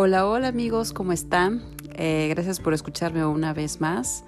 [0.00, 1.60] Hola, hola amigos, ¿cómo están?
[1.96, 4.22] Eh, gracias por escucharme una vez más.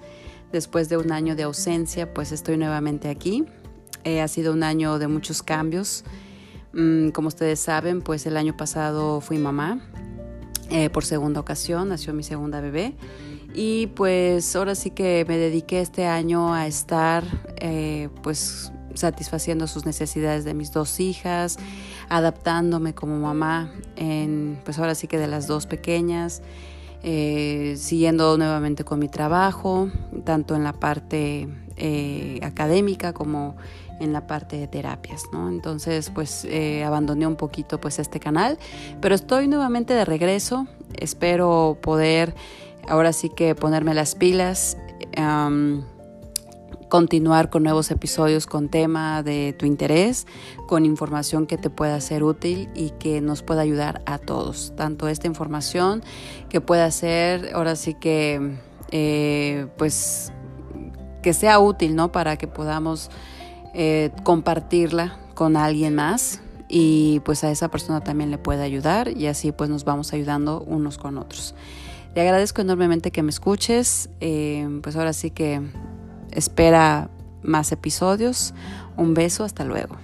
[0.51, 3.45] Después de un año de ausencia, pues estoy nuevamente aquí.
[4.03, 6.03] Eh, ha sido un año de muchos cambios.
[6.73, 9.79] Mm, como ustedes saben, pues el año pasado fui mamá.
[10.69, 12.93] Eh, por segunda ocasión, nació mi segunda bebé.
[13.53, 17.23] Y pues ahora sí que me dediqué este año a estar
[18.21, 21.57] pues satisfaciendo sus necesidades de mis dos hijas,
[22.09, 26.41] adaptándome como mamá en, pues ahora sí que de las dos pequeñas,
[27.03, 29.89] eh, siguiendo nuevamente con mi trabajo,
[30.23, 33.55] tanto en la parte eh, académica como
[33.99, 35.49] en la parte de terapias, ¿no?
[35.49, 38.57] Entonces, pues eh, abandoné un poquito pues este canal,
[38.99, 42.35] pero estoy nuevamente de regreso, espero poder
[42.87, 44.77] ahora sí que ponerme las pilas
[46.91, 50.27] continuar con nuevos episodios con tema de tu interés,
[50.67, 54.73] con información que te pueda ser útil y que nos pueda ayudar a todos.
[54.75, 56.03] Tanto esta información
[56.49, 58.57] que pueda ser, ahora sí que,
[58.91, 60.33] eh, pues,
[61.23, 62.11] que sea útil, ¿no?
[62.11, 63.09] Para que podamos
[63.73, 69.27] eh, compartirla con alguien más y pues a esa persona también le pueda ayudar y
[69.27, 71.55] así pues nos vamos ayudando unos con otros.
[72.15, 75.61] Le agradezco enormemente que me escuches, eh, pues ahora sí que
[76.31, 77.09] espera
[77.43, 78.53] más episodios.
[78.97, 79.95] Un beso, hasta luego.